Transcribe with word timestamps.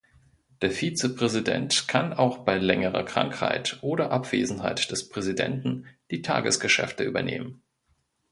Der 0.63 0.71
Vizepräsident 0.71 1.87
kann 1.87 2.11
auch 2.11 2.39
bei 2.39 2.57
längerer 2.57 3.05
Krankheit 3.05 3.77
oder 3.83 4.09
Abwesenheit 4.09 4.89
des 4.89 5.09
Präsidenten 5.09 5.85
die 6.09 6.23
Tagesgeschäfte 6.23 7.03
übernehmen. 7.03 7.61